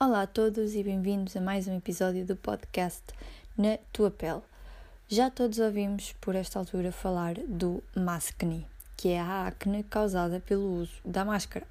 [0.00, 3.02] Olá a todos e bem-vindos a mais um episódio do podcast
[3.56, 4.42] Na Tua Pele.
[5.08, 8.64] Já todos ouvimos por esta altura falar do mascne,
[8.96, 11.66] que é a acne causada pelo uso da máscara.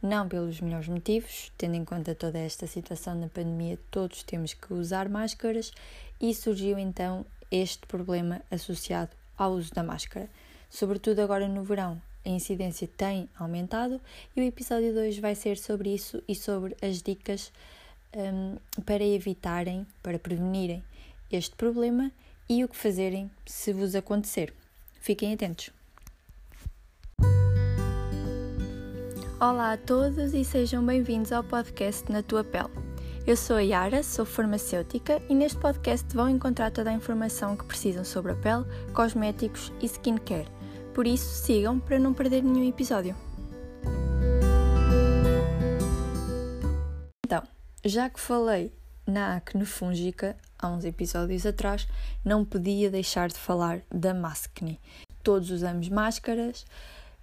[0.00, 4.72] Não pelos melhores motivos, tendo em conta toda esta situação da pandemia, todos temos que
[4.72, 5.72] usar máscaras
[6.20, 10.30] e surgiu então este problema associado ao uso da máscara,
[10.70, 14.00] sobretudo agora no verão, a incidência tem aumentado
[14.34, 17.52] e o episódio de hoje vai ser sobre isso e sobre as dicas
[18.14, 20.82] um, para evitarem, para prevenirem
[21.30, 22.10] este problema
[22.48, 24.52] e o que fazerem se vos acontecer.
[25.00, 25.70] Fiquem atentos.
[29.38, 32.70] Olá a todos e sejam bem-vindos ao podcast Na Tua Pele.
[33.26, 37.64] Eu sou a Yara, sou farmacêutica e neste podcast vão encontrar toda a informação que
[37.64, 40.55] precisam sobre a pele, cosméticos e skincare
[40.96, 43.14] por isso, sigam para não perder nenhum episódio.
[47.22, 47.42] Então,
[47.84, 48.72] já que falei
[49.06, 51.86] na acne fúngica há uns episódios atrás,
[52.24, 54.80] não podia deixar de falar da mascne.
[55.22, 56.64] Todos usamos máscaras,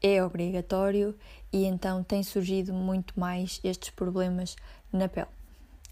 [0.00, 1.12] é obrigatório
[1.52, 4.54] e então tem surgido muito mais estes problemas
[4.92, 5.26] na pele.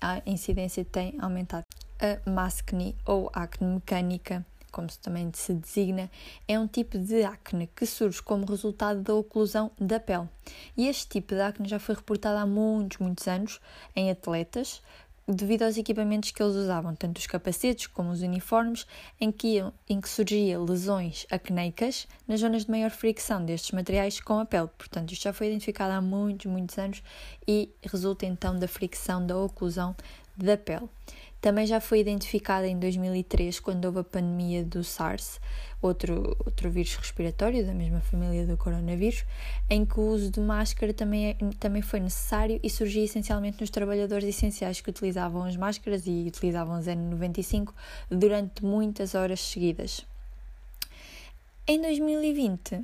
[0.01, 1.65] A incidência tem aumentado.
[1.99, 6.11] A mascne ou acne mecânica como se também se designa,
[6.49, 10.29] é um tipo de acne que surge como resultado da oclusão da pele.
[10.77, 13.61] E este tipo de acne já foi reportado há muitos, muitos anos
[13.95, 14.83] em atletas,
[15.29, 18.85] devido aos equipamentos que eles usavam, tanto os capacetes como os uniformes,
[19.21, 24.41] em que, em que surgia lesões acneicas nas zonas de maior fricção destes materiais com
[24.41, 24.69] a pele.
[24.77, 27.01] Portanto, isto já foi identificado há muitos, muitos anos
[27.47, 29.95] e resulta então da fricção, da oclusão
[30.37, 30.89] da pele.
[31.45, 35.39] Também já foi identificada em 2003, quando houve a pandemia do SARS,
[35.83, 39.27] outro, outro vírus respiratório da mesma família do coronavírus,
[39.69, 43.69] em que o uso de máscara também, é, também foi necessário e surgia essencialmente nos
[43.69, 47.75] trabalhadores essenciais que utilizavam as máscaras e utilizavam as N95
[48.11, 50.07] durante muitas horas seguidas.
[51.69, 52.83] Em 2020,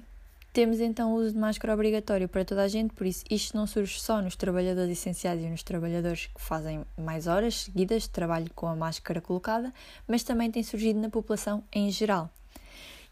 [0.53, 3.67] temos então o uso de máscara obrigatório para toda a gente, por isso isto não
[3.67, 8.51] surge só nos trabalhadores essenciais e nos trabalhadores que fazem mais horas seguidas de trabalho
[8.55, 9.73] com a máscara colocada,
[10.09, 12.29] mas também tem surgido na população em geral.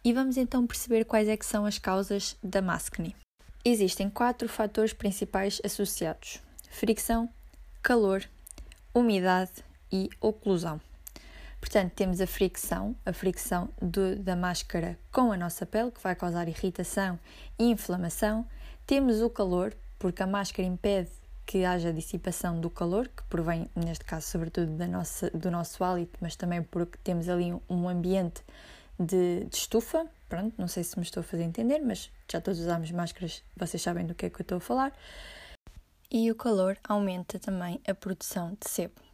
[0.05, 3.15] E vamos então perceber quais é que são as causas da mascne.
[3.65, 7.29] Existem quatro fatores principais associados: fricção,
[7.83, 8.25] calor,
[8.95, 10.81] umidade e oclusão.
[11.69, 16.17] Portanto, temos a fricção, a fricção do, da máscara com a nossa pele, que vai
[16.17, 17.21] causar irritação
[17.59, 18.49] e inflamação.
[18.87, 21.11] Temos o calor, porque a máscara impede
[21.45, 26.19] que haja dissipação do calor, que provém, neste caso, sobretudo da nossa, do nosso hálito,
[26.23, 28.43] mas também porque temos ali um ambiente
[28.99, 30.07] de, de, estufa.
[30.27, 33.83] Pronto, não sei se me estou a fazer entender, mas já todos usamos máscaras, vocês
[33.83, 34.95] sabem do que é que eu estou a falar.
[36.11, 39.08] E o calor aumenta também a produção de sebo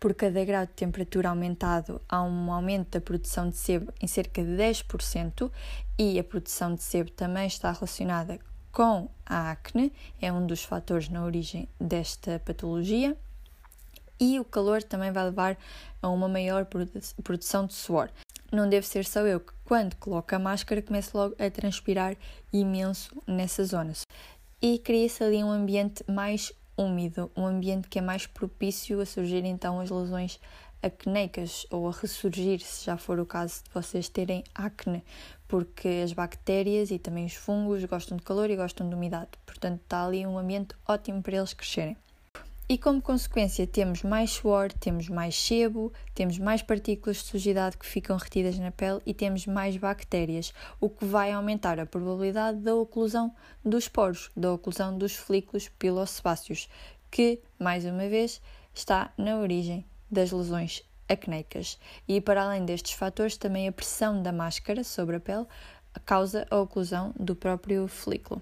[0.00, 4.42] por cada grau de temperatura aumentado, há um aumento da produção de sebo em cerca
[4.42, 5.52] de 10%
[5.98, 8.40] e a produção de sebo também está relacionada
[8.72, 13.14] com a acne, é um dos fatores na origem desta patologia.
[14.18, 15.58] E o calor também vai levar
[16.00, 16.66] a uma maior
[17.22, 18.10] produção de suor.
[18.52, 22.16] Não deve ser só eu que, quando coloco a máscara, começo logo a transpirar
[22.52, 23.92] imenso nessa zona.
[24.60, 29.44] E cria-se ali um ambiente mais úmido, um ambiente que é mais propício a surgir
[29.44, 30.40] então as lesões
[30.82, 35.04] acneicas ou a ressurgir, se já for o caso de vocês terem acne,
[35.46, 39.80] porque as bactérias e também os fungos gostam de calor e gostam de umidade, portanto
[39.82, 41.96] está ali um ambiente ótimo para eles crescerem.
[42.70, 47.84] E como consequência, temos mais suor, temos mais sebo, temos mais partículas de sujidade que
[47.84, 52.72] ficam retidas na pele e temos mais bactérias, o que vai aumentar a probabilidade da
[52.76, 56.68] oclusão dos poros, da oclusão dos folículos pilosebáceos,
[57.10, 58.40] que, mais uma vez,
[58.72, 61.76] está na origem das lesões acneicas.
[62.06, 65.46] E para além destes fatores, também a pressão da máscara sobre a pele
[66.06, 68.40] causa a oclusão do próprio folículo.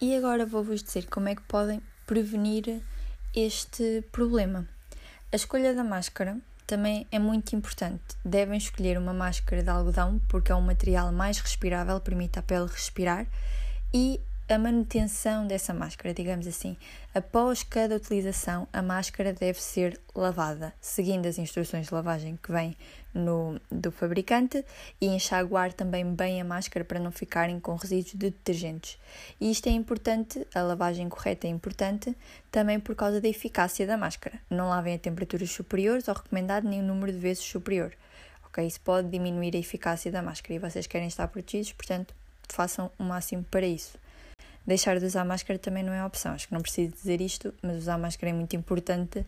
[0.00, 2.80] E agora vou-vos dizer como é que podem prevenir
[3.34, 4.66] este problema.
[5.32, 6.36] A escolha da máscara
[6.66, 8.02] também é muito importante.
[8.24, 12.66] Devem escolher uma máscara de algodão porque é um material mais respirável, permite à pele
[12.66, 13.26] respirar
[13.92, 16.76] e a manutenção dessa máscara, digamos assim.
[17.14, 22.76] Após cada utilização, a máscara deve ser lavada, seguindo as instruções de lavagem que vêm
[23.18, 24.64] no, do fabricante
[25.00, 28.98] e enxaguar também bem a máscara para não ficarem com resíduos de detergentes.
[29.40, 32.16] E isto é importante, a lavagem correta é importante,
[32.50, 34.40] também por causa da eficácia da máscara.
[34.48, 37.92] Não lavem a temperaturas superiores ao recomendado nem o número de vezes superior.
[38.46, 42.14] Ok, isso pode diminuir a eficácia da máscara e vocês querem estar protegidos, portanto,
[42.48, 43.98] façam o máximo para isso.
[44.66, 47.76] Deixar de usar máscara também não é opção, acho que não preciso dizer isto, mas
[47.76, 49.24] usar máscara é muito importante.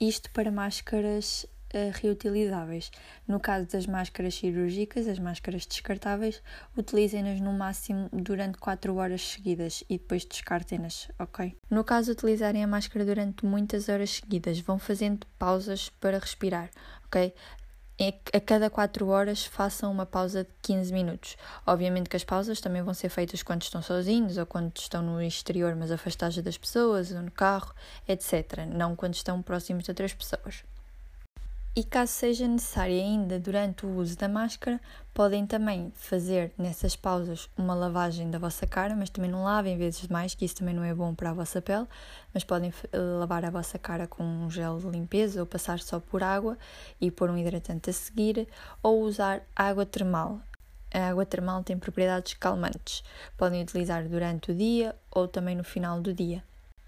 [0.00, 1.46] Isto para máscaras
[1.94, 2.90] reutilizáveis.
[3.26, 6.42] No caso das máscaras cirúrgicas, as máscaras descartáveis,
[6.76, 11.56] utilizem-nas no máximo durante 4 horas seguidas e depois descartem-nas, ok?
[11.70, 16.70] No caso de utilizarem a máscara durante muitas horas seguidas, vão fazendo pausas para respirar,
[17.06, 17.32] ok?
[18.32, 21.36] a cada 4 horas façam uma pausa de 15 minutos.
[21.66, 25.22] Obviamente que as pausas também vão ser feitas quando estão sozinhos ou quando estão no
[25.22, 27.74] exterior, mas afastados das pessoas, ou no carro,
[28.06, 28.66] etc.
[28.70, 30.62] Não quando estão próximos de outras pessoas.
[31.78, 34.80] E caso seja necessário ainda durante o uso da máscara,
[35.12, 40.00] podem também fazer nessas pausas uma lavagem da vossa cara, mas também não lavem vezes
[40.00, 41.86] demais, que isso também não é bom para a vossa pele,
[42.32, 42.72] mas podem
[43.18, 46.56] lavar a vossa cara com um gel de limpeza ou passar só por água
[46.98, 48.48] e pôr um hidratante a seguir,
[48.82, 50.40] ou usar água termal.
[50.94, 53.04] A água termal tem propriedades calmantes.
[53.36, 56.42] Podem utilizar durante o dia ou também no final do dia.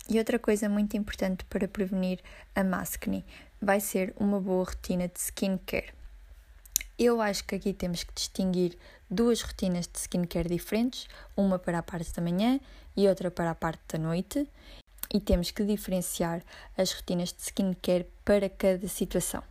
[0.08, 2.20] E outra coisa muito importante para prevenir
[2.55, 3.23] a mascne
[3.60, 5.93] vai ser uma boa rotina de skincare.
[6.99, 8.76] Eu acho que aqui temos que distinguir
[9.10, 12.60] duas rotinas de skincare diferentes, uma para a parte da manhã
[12.96, 14.49] e outra para a parte da noite,
[15.12, 16.43] e temos que diferenciar
[16.76, 19.43] as rotinas de skincare para cada situação.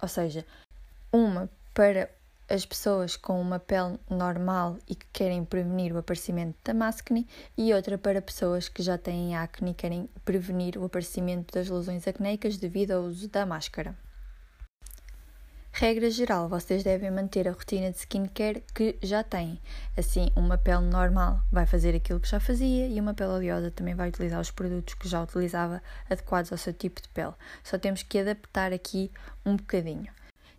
[0.00, 0.46] Ou seja,
[1.12, 2.10] uma para
[2.54, 7.26] as pessoas com uma pele normal e que querem prevenir o aparecimento da mascne
[7.58, 12.06] e outra para pessoas que já têm acne e querem prevenir o aparecimento das lesões
[12.06, 13.96] acneicas devido ao uso da máscara.
[15.72, 19.60] Regra geral, vocês devem manter a rotina de skincare que já têm.
[19.98, 23.96] Assim, uma pele normal vai fazer aquilo que já fazia e uma pele oleosa também
[23.96, 27.34] vai utilizar os produtos que já utilizava adequados ao seu tipo de pele.
[27.64, 29.10] Só temos que adaptar aqui
[29.44, 30.12] um bocadinho.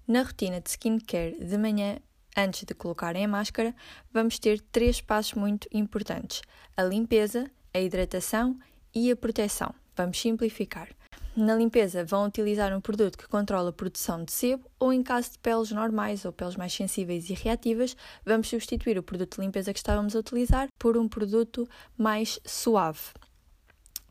[0.07, 1.97] Na rotina de skincare de manhã,
[2.37, 3.75] antes de colocarem a máscara,
[4.13, 6.43] vamos ter três passos muito importantes:
[6.77, 8.55] a limpeza, a hidratação
[8.93, 9.73] e a proteção.
[9.95, 10.89] Vamos simplificar.
[11.35, 15.31] Na limpeza, vão utilizar um produto que controla a produção de sebo ou, em caso
[15.31, 19.73] de peles normais ou peles mais sensíveis e reativas, vamos substituir o produto de limpeza
[19.73, 21.67] que estávamos a utilizar por um produto
[21.97, 23.09] mais suave.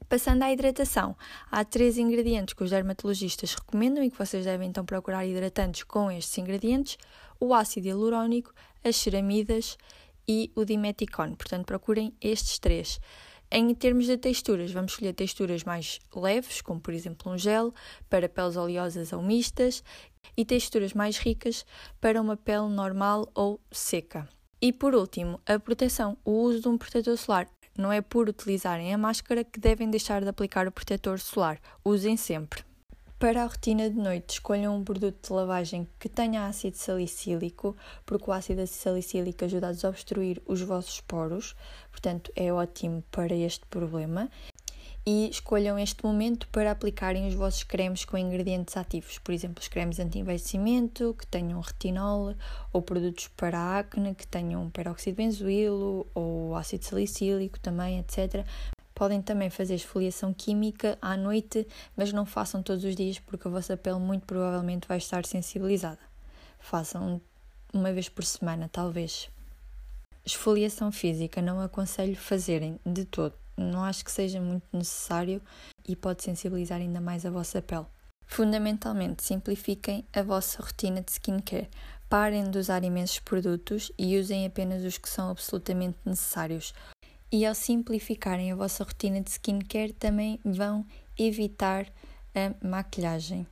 [0.08, 1.16] Passando à hidratação,
[1.50, 6.10] há três ingredientes que os dermatologistas recomendam e que vocês devem então procurar hidratantes com
[6.10, 6.98] estes ingredientes:
[7.40, 8.52] o ácido hialurónico,
[8.82, 9.78] as ceramidas
[10.28, 11.36] e o dimeticone.
[11.36, 13.00] Portanto, procurem estes três.
[13.50, 17.72] Em termos de texturas, vamos escolher texturas mais leves, como por exemplo um gel,
[18.10, 19.82] para peles oleosas ou mistas,
[20.36, 21.64] e texturas mais ricas
[22.00, 24.28] para uma pele normal ou seca.
[24.66, 26.16] E por último, a proteção.
[26.24, 27.46] O uso de um protetor solar
[27.76, 31.60] não é por utilizarem a máscara que devem deixar de aplicar o protetor solar.
[31.84, 32.64] Usem sempre.
[33.18, 37.76] Para a rotina de noite, escolham um produto de lavagem que tenha ácido salicílico,
[38.06, 41.54] porque o ácido salicílico ajuda a desobstruir os vossos poros,
[41.90, 44.30] portanto é ótimo para este problema
[45.06, 49.68] e escolham este momento para aplicarem os vossos cremes com ingredientes ativos, por exemplo, os
[49.68, 52.34] cremes anti-envelhecimento que tenham retinol
[52.72, 58.46] ou produtos para acne que tenham peróxido de benzoílo ou ácido salicílico também, etc.
[58.94, 63.50] Podem também fazer esfoliação química à noite, mas não façam todos os dias porque a
[63.50, 65.98] vossa pele muito provavelmente vai estar sensibilizada.
[66.58, 67.20] Façam
[67.74, 69.28] uma vez por semana, talvez.
[70.24, 75.40] Esfoliação física não aconselho fazerem de todo não acho que seja muito necessário
[75.86, 77.86] e pode sensibilizar ainda mais a vossa pele.
[78.26, 81.68] Fundamentalmente, simplifiquem a vossa rotina de skincare.
[82.08, 86.74] Parem de usar imensos produtos e usem apenas os que são absolutamente necessários.
[87.30, 90.86] E ao simplificarem a vossa rotina de skincare, também vão
[91.18, 91.86] evitar
[92.34, 93.46] a maquilhagem.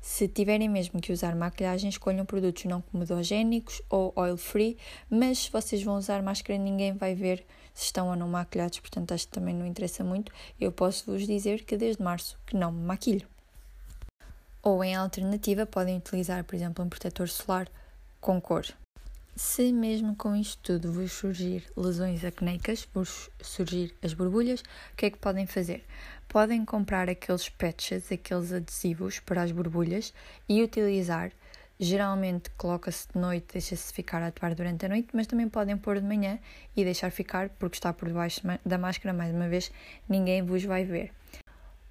[0.00, 4.76] Se tiverem mesmo que usar maquilhagem, escolham produtos não comedogénicos ou oil-free,
[5.08, 9.12] mas se vocês vão usar máscara, ninguém vai ver se estão ou não maquilhados, portanto
[9.12, 10.32] acho que também não interessa muito.
[10.60, 13.26] Eu posso vos dizer que desde março que não me maquilho.
[14.62, 17.68] Ou em alternativa, podem utilizar, por exemplo, um protetor solar
[18.20, 18.64] com cor.
[19.34, 25.06] Se mesmo com isto tudo vos surgir lesões acneicas, vos surgir as borbulhas, o que
[25.06, 25.84] é que podem fazer?
[26.28, 30.12] Podem comprar aqueles patches, aqueles adesivos para as borbulhas
[30.48, 31.32] e utilizar.
[31.84, 35.98] Geralmente coloca-se de noite, deixa-se ficar a atuar durante a noite, mas também podem pôr
[35.98, 36.38] de manhã
[36.76, 39.72] e deixar ficar, porque está por debaixo da máscara, mais uma vez,
[40.08, 41.10] ninguém vos vai ver.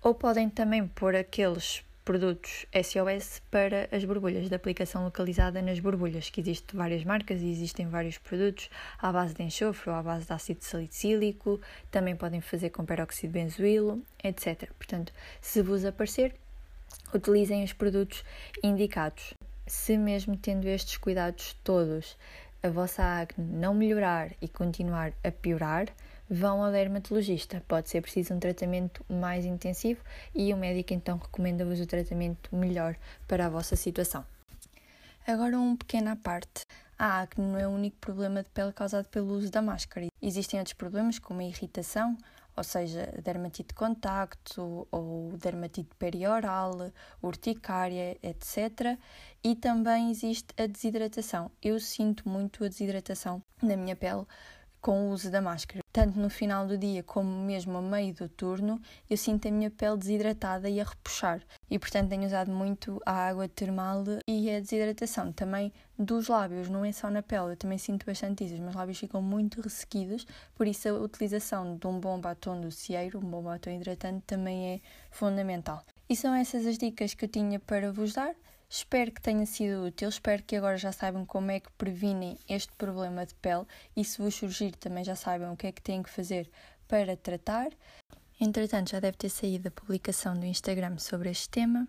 [0.02, 6.30] Ou podem também pôr aqueles produtos SOS para as borbulhas, de aplicação localizada nas borbulhas,
[6.30, 10.26] que existem várias marcas e existem vários produtos à base de enxofre ou à base
[10.26, 11.60] de ácido salicílico,
[11.92, 14.72] também podem fazer com peróxido de benzoílo, etc.
[14.78, 16.34] Portanto, se vos aparecer,
[17.14, 18.24] utilizem os produtos
[18.64, 19.34] indicados.
[19.72, 22.18] Se mesmo tendo estes cuidados todos,
[22.62, 25.88] a vossa acne não melhorar e continuar a piorar,
[26.30, 27.64] vão ao dermatologista.
[27.70, 30.04] Pode ser preciso um tratamento mais intensivo
[30.36, 32.98] e o médico então recomenda-vos o tratamento melhor
[33.30, 34.26] para a vossa situação.
[35.26, 36.66] Agora um pequeno à parte.
[37.00, 40.08] A acne não é o único problema de pele causado pelo uso da máscara.
[40.22, 42.18] Existem outros problemas como a irritação,
[42.56, 46.92] ou seja, dermatite de contacto ou dermatite perioral,
[47.22, 48.98] urticária, etc.
[49.44, 51.52] E também existe a desidratação.
[51.62, 54.26] Eu sinto muito a desidratação na minha pele
[54.82, 55.82] com o uso da máscara.
[55.94, 59.70] Tanto no final do dia como mesmo a meio do turno, eu sinto a minha
[59.70, 61.42] pele desidratada e a repuxar.
[61.70, 66.84] E portanto tenho usado muito a água termal e a desidratação também dos lábios, não
[66.84, 68.56] é só na pele, eu também sinto bastante isso.
[68.56, 72.72] Os meus lábios ficam muito ressequidos, por isso a utilização de um bom batom do
[72.72, 75.84] Cieiro, um bom batom hidratante, também é fundamental.
[76.10, 78.34] E são essas as dicas que eu tinha para vos dar.
[78.74, 82.72] Espero que tenha sido útil, espero que agora já saibam como é que previnem este
[82.78, 83.66] problema de pele
[83.98, 86.50] e se vos surgir também já saibam o que é que têm que fazer
[86.88, 87.68] para tratar.
[88.40, 91.86] Entretanto, já deve ter saído a publicação do Instagram sobre este tema.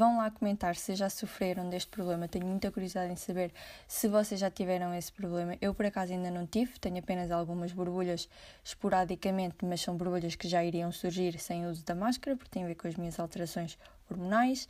[0.00, 2.26] Vão lá comentar se já sofreram deste problema.
[2.26, 3.52] Tenho muita curiosidade em saber
[3.86, 5.56] se vocês já tiveram esse problema.
[5.60, 6.76] Eu, por acaso, ainda não tive.
[6.80, 8.28] Tenho apenas algumas borbulhas
[8.64, 12.64] esporadicamente, mas são borbulhas que já iriam surgir sem o uso da máscara, porque tem
[12.64, 13.78] a ver com as minhas alterações
[14.10, 14.68] hormonais.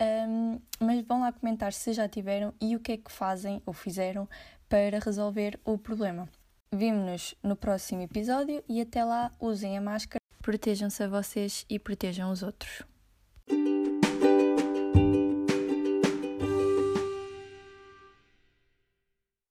[0.00, 3.72] Um, mas vão lá comentar se já tiveram e o que é que fazem ou
[3.72, 4.28] fizeram
[4.68, 6.28] para resolver o problema.
[6.72, 12.30] Vemo-nos no próximo episódio e até lá usem a máscara, protejam-se a vocês e protejam
[12.30, 12.82] os outros.